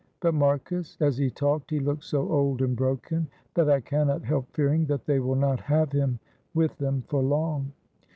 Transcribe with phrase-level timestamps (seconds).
[0.19, 4.47] But, Marcus, as he talked he looked so old and broken that I cannot help
[4.51, 6.17] fearing that they will not have him
[6.55, 7.71] with them for long."